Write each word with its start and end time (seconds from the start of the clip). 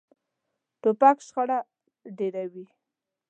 توپک 0.81 1.17
شخړه 1.27 1.59
ډېروي. 2.17 2.65